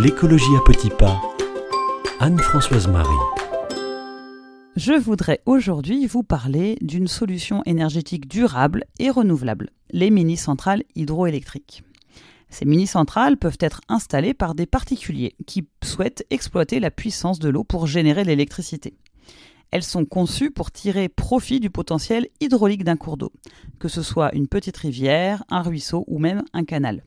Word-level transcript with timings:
L'écologie 0.00 0.54
à 0.56 0.60
petits 0.64 0.90
pas. 0.90 1.20
Anne-Françoise 2.20 2.86
Marie. 2.86 3.08
Je 4.76 4.92
voudrais 4.92 5.40
aujourd'hui 5.44 6.06
vous 6.06 6.22
parler 6.22 6.78
d'une 6.80 7.08
solution 7.08 7.64
énergétique 7.66 8.28
durable 8.28 8.84
et 9.00 9.10
renouvelable, 9.10 9.70
les 9.90 10.10
mini-centrales 10.10 10.84
hydroélectriques. 10.94 11.82
Ces 12.48 12.64
mini-centrales 12.64 13.38
peuvent 13.38 13.58
être 13.58 13.80
installées 13.88 14.34
par 14.34 14.54
des 14.54 14.66
particuliers 14.66 15.34
qui 15.46 15.66
souhaitent 15.82 16.24
exploiter 16.30 16.78
la 16.78 16.92
puissance 16.92 17.40
de 17.40 17.48
l'eau 17.48 17.64
pour 17.64 17.88
générer 17.88 18.22
l'électricité. 18.22 18.94
Elles 19.72 19.82
sont 19.82 20.04
conçues 20.04 20.52
pour 20.52 20.70
tirer 20.70 21.08
profit 21.08 21.58
du 21.58 21.70
potentiel 21.70 22.28
hydraulique 22.40 22.84
d'un 22.84 22.96
cours 22.96 23.16
d'eau, 23.16 23.32
que 23.80 23.88
ce 23.88 24.02
soit 24.02 24.32
une 24.32 24.46
petite 24.46 24.76
rivière, 24.76 25.42
un 25.50 25.62
ruisseau 25.62 26.04
ou 26.06 26.20
même 26.20 26.44
un 26.52 26.62
canal. 26.62 27.02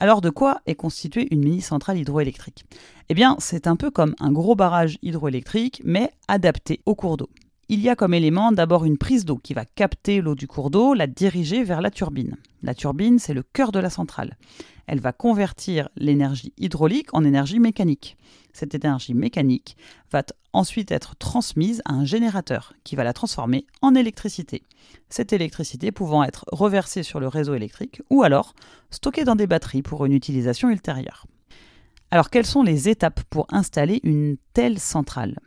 Alors 0.00 0.20
de 0.20 0.30
quoi 0.30 0.60
est 0.66 0.74
constituée 0.74 1.26
une 1.32 1.40
mini-centrale 1.40 1.98
hydroélectrique? 1.98 2.64
Eh 3.08 3.14
bien, 3.14 3.36
c'est 3.38 3.66
un 3.66 3.76
peu 3.76 3.90
comme 3.90 4.14
un 4.20 4.30
gros 4.30 4.54
barrage 4.54 4.98
hydroélectrique, 5.02 5.82
mais 5.84 6.12
adapté 6.28 6.80
au 6.86 6.94
cours 6.94 7.16
d'eau. 7.16 7.28
Il 7.70 7.80
y 7.80 7.90
a 7.90 7.96
comme 7.96 8.14
élément 8.14 8.50
d'abord 8.50 8.86
une 8.86 8.96
prise 8.96 9.26
d'eau 9.26 9.36
qui 9.36 9.52
va 9.52 9.66
capter 9.66 10.22
l'eau 10.22 10.34
du 10.34 10.46
cours 10.46 10.70
d'eau, 10.70 10.94
la 10.94 11.06
diriger 11.06 11.64
vers 11.64 11.82
la 11.82 11.90
turbine. 11.90 12.36
La 12.62 12.72
turbine, 12.72 13.18
c'est 13.18 13.34
le 13.34 13.42
cœur 13.42 13.72
de 13.72 13.78
la 13.78 13.90
centrale. 13.90 14.38
Elle 14.86 15.00
va 15.00 15.12
convertir 15.12 15.90
l'énergie 15.94 16.54
hydraulique 16.56 17.12
en 17.12 17.24
énergie 17.24 17.58
mécanique. 17.58 18.16
Cette 18.54 18.74
énergie 18.74 19.12
mécanique 19.12 19.76
va 20.10 20.22
ensuite 20.54 20.90
être 20.90 21.14
transmise 21.16 21.82
à 21.84 21.92
un 21.92 22.06
générateur 22.06 22.72
qui 22.84 22.96
va 22.96 23.04
la 23.04 23.12
transformer 23.12 23.66
en 23.82 23.94
électricité. 23.94 24.62
Cette 25.10 25.34
électricité 25.34 25.92
pouvant 25.92 26.24
être 26.24 26.46
reversée 26.50 27.02
sur 27.02 27.20
le 27.20 27.28
réseau 27.28 27.52
électrique 27.52 28.00
ou 28.08 28.22
alors 28.22 28.54
stockée 28.90 29.24
dans 29.24 29.36
des 29.36 29.46
batteries 29.46 29.82
pour 29.82 30.06
une 30.06 30.14
utilisation 30.14 30.70
ultérieure. 30.70 31.26
Alors 32.10 32.30
quelles 32.30 32.46
sont 32.46 32.62
les 32.62 32.88
étapes 32.88 33.20
pour 33.28 33.46
installer 33.50 34.00
une 34.04 34.38
telle 34.54 34.78
centrale? 34.78 35.38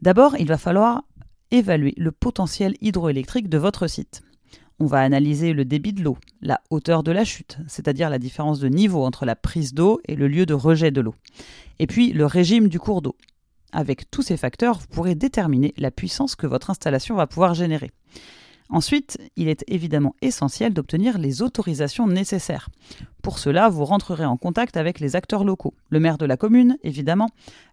D'abord, 0.00 0.36
il 0.38 0.46
va 0.46 0.58
falloir 0.58 1.02
évaluer 1.50 1.94
le 1.96 2.12
potentiel 2.12 2.74
hydroélectrique 2.80 3.48
de 3.48 3.58
votre 3.58 3.86
site. 3.86 4.22
On 4.78 4.86
va 4.86 5.00
analyser 5.00 5.54
le 5.54 5.64
débit 5.64 5.94
de 5.94 6.02
l'eau, 6.02 6.18
la 6.42 6.60
hauteur 6.70 7.02
de 7.02 7.10
la 7.10 7.24
chute, 7.24 7.58
c'est-à-dire 7.66 8.10
la 8.10 8.18
différence 8.18 8.60
de 8.60 8.68
niveau 8.68 9.04
entre 9.04 9.24
la 9.24 9.34
prise 9.34 9.72
d'eau 9.72 10.00
et 10.06 10.16
le 10.16 10.28
lieu 10.28 10.44
de 10.44 10.52
rejet 10.52 10.90
de 10.90 11.00
l'eau, 11.00 11.14
et 11.78 11.86
puis 11.86 12.12
le 12.12 12.26
régime 12.26 12.68
du 12.68 12.78
cours 12.78 13.00
d'eau. 13.00 13.16
Avec 13.72 14.10
tous 14.10 14.22
ces 14.22 14.36
facteurs, 14.36 14.78
vous 14.78 14.86
pourrez 14.88 15.14
déterminer 15.14 15.72
la 15.78 15.90
puissance 15.90 16.36
que 16.36 16.46
votre 16.46 16.70
installation 16.70 17.14
va 17.16 17.26
pouvoir 17.26 17.54
générer. 17.54 17.90
Ensuite, 18.68 19.18
il 19.36 19.48
est 19.48 19.64
évidemment 19.68 20.16
essentiel 20.22 20.74
d'obtenir 20.74 21.18
les 21.18 21.40
autorisations 21.40 22.08
nécessaires. 22.08 22.68
Pour 23.22 23.38
cela, 23.38 23.68
vous 23.68 23.84
rentrerez 23.84 24.24
en 24.24 24.36
contact 24.36 24.76
avec 24.76 24.98
les 24.98 25.14
acteurs 25.14 25.44
locaux, 25.44 25.74
le 25.88 26.00
maire 26.00 26.18
de 26.18 26.26
la 26.26 26.36
commune, 26.36 26.76
évidemment, 26.82 27.28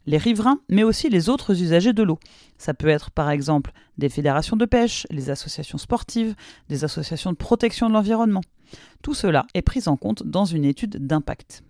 les 0.05 0.17
riverains, 0.17 0.59
mais 0.69 0.83
aussi 0.83 1.09
les 1.09 1.29
autres 1.29 1.61
usagers 1.61 1.93
de 1.93 2.03
l'eau. 2.03 2.19
Ça 2.57 2.73
peut 2.73 2.87
être 2.87 3.09
par 3.09 3.31
exemple 3.31 3.71
des 3.97 4.09
fédérations 4.09 4.55
de 4.55 4.65
pêche, 4.65 5.07
les 5.09 5.29
associations 5.31 5.79
sportives, 5.79 6.35
des 6.69 6.83
associations 6.83 7.31
de 7.31 7.37
protection 7.37 7.87
de 7.89 7.93
l'environnement. 7.93 8.41
Tout 9.01 9.13
cela 9.13 9.45
est 9.53 9.61
pris 9.63 9.87
en 9.87 9.97
compte 9.97 10.23
dans 10.23 10.45
une 10.45 10.65
étude 10.65 11.05
d'impact. 11.05 11.63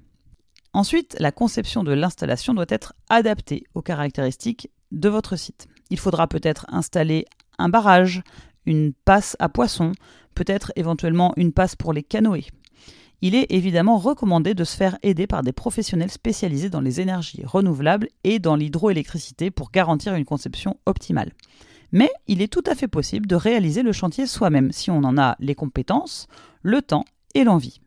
Ensuite, 0.73 1.15
la 1.19 1.31
conception 1.31 1.83
de 1.83 1.93
l'installation 1.93 2.53
doit 2.53 2.65
être 2.67 2.93
adaptée 3.09 3.63
aux 3.73 3.81
caractéristiques 3.81 4.69
de 4.91 5.07
votre 5.07 5.35
site. 5.35 5.67
Il 5.89 5.99
faudra 5.99 6.27
peut-être 6.27 6.65
installer 6.69 7.25
un 7.59 7.69
barrage, 7.69 8.23
une 8.65 8.93
passe 8.93 9.35
à 9.39 9.49
poissons, 9.49 9.91
peut-être 10.35 10.71
éventuellement 10.75 11.33
une 11.37 11.53
passe 11.53 11.75
pour 11.75 11.93
les 11.93 12.03
canoës. 12.03 12.49
Il 13.21 13.35
est 13.35 13.51
évidemment 13.51 13.97
recommandé 13.97 14.53
de 14.53 14.65
se 14.65 14.75
faire 14.75 14.97
aider 15.01 15.27
par 15.27 15.43
des 15.43 15.53
professionnels 15.53 16.11
spécialisés 16.11 16.69
dans 16.69 16.81
les 16.81 16.99
énergies 16.99 17.43
renouvelables 17.45 18.09
et 18.25 18.39
dans 18.39 18.57
l'hydroélectricité 18.57 19.49
pour 19.49 19.71
garantir 19.71 20.15
une 20.15 20.25
conception 20.25 20.75
optimale. 20.85 21.31
Mais 21.93 22.11
il 22.27 22.41
est 22.41 22.51
tout 22.51 22.63
à 22.65 22.75
fait 22.75 22.89
possible 22.89 23.27
de 23.27 23.35
réaliser 23.35 23.81
le 23.81 23.93
chantier 23.93 24.27
soi-même 24.27 24.73
si 24.73 24.91
on 24.91 25.05
en 25.05 25.17
a 25.17 25.37
les 25.39 25.55
compétences, 25.55 26.27
le 26.63 26.81
temps 26.81 27.05
et 27.33 27.45
l'envie. 27.45 27.79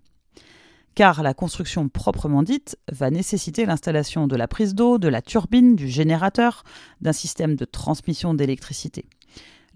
Car 0.95 1.23
la 1.23 1.35
construction 1.35 1.91
proprement 1.91 2.43
dite 2.43 2.79
va 2.91 3.11
nécessiter 3.11 3.67
l'installation 3.67 4.27
de 4.27 4.37
la 4.37 4.49
prise 4.49 4.75
d'eau, 4.75 4.97
de 4.97 5.09
la 5.09 5.21
turbine, 5.21 5.77
du 5.77 5.89
générateur, 5.89 6.65
d'un 7.03 7.13
système 7.13 7.57
de 7.57 7.67
transmission 7.67 8.33
d'électricité. 8.33 9.05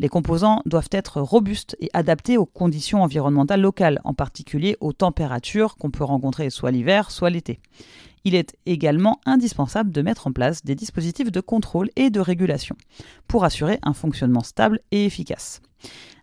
Les 0.00 0.08
composants 0.08 0.62
doivent 0.64 0.88
être 0.92 1.20
robustes 1.20 1.76
et 1.78 1.90
adaptés 1.92 2.38
aux 2.38 2.46
conditions 2.46 3.02
environnementales 3.02 3.60
locales, 3.60 4.00
en 4.04 4.14
particulier 4.14 4.78
aux 4.80 4.94
températures 4.94 5.76
qu'on 5.76 5.90
peut 5.90 6.04
rencontrer 6.04 6.48
soit 6.48 6.70
l'hiver, 6.70 7.10
soit 7.10 7.28
l'été. 7.28 7.60
Il 8.24 8.34
est 8.34 8.56
également 8.64 9.20
indispensable 9.26 9.92
de 9.92 10.00
mettre 10.00 10.26
en 10.26 10.32
place 10.32 10.64
des 10.64 10.74
dispositifs 10.74 11.30
de 11.30 11.40
contrôle 11.42 11.90
et 11.96 12.08
de 12.08 12.18
régulation 12.18 12.76
pour 13.28 13.44
assurer 13.44 13.78
un 13.82 13.92
fonctionnement 13.92 14.42
stable 14.42 14.80
et 14.90 15.04
efficace. 15.04 15.60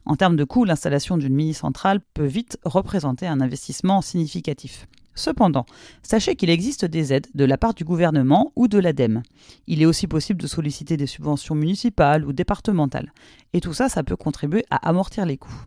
En 0.05 0.15
termes 0.15 0.37
de 0.37 0.43
coût, 0.43 0.65
l'installation 0.65 1.15
d'une 1.15 1.35
mini-centrale 1.35 1.99
peut 2.15 2.25
vite 2.25 2.57
représenter 2.65 3.27
un 3.27 3.41
investissement 3.41 4.01
significatif. 4.01 4.87
Cependant, 5.17 5.65
sachez 6.03 6.35
qu'il 6.35 6.51
existe 6.51 6.85
des 6.85 7.11
aides 7.11 7.27
de 7.33 7.43
la 7.43 7.57
part 7.57 7.73
du 7.73 7.83
gouvernement 7.83 8.51
ou 8.55 8.67
de 8.67 8.77
l'ADEME. 8.77 9.23
Il 9.65 9.81
est 9.81 9.87
aussi 9.87 10.05
possible 10.05 10.39
de 10.39 10.45
solliciter 10.45 10.95
des 10.95 11.07
subventions 11.07 11.55
municipales 11.55 12.23
ou 12.23 12.33
départementales. 12.33 13.11
Et 13.53 13.59
tout 13.59 13.73
ça, 13.73 13.89
ça 13.89 14.03
peut 14.03 14.15
contribuer 14.15 14.63
à 14.69 14.87
amortir 14.87 15.25
les 15.25 15.37
coûts. 15.37 15.65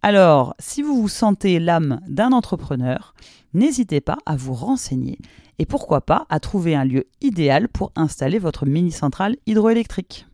Alors, 0.00 0.54
si 0.60 0.80
vous 0.80 1.00
vous 1.00 1.08
sentez 1.08 1.58
l'âme 1.58 2.00
d'un 2.06 2.30
entrepreneur, 2.30 3.14
n'hésitez 3.52 4.00
pas 4.00 4.18
à 4.26 4.36
vous 4.36 4.54
renseigner 4.54 5.18
et 5.58 5.66
pourquoi 5.66 6.00
pas 6.00 6.26
à 6.28 6.38
trouver 6.38 6.76
un 6.76 6.84
lieu 6.84 7.08
idéal 7.20 7.68
pour 7.68 7.90
installer 7.96 8.38
votre 8.38 8.64
mini-centrale 8.64 9.36
hydroélectrique. 9.46 10.26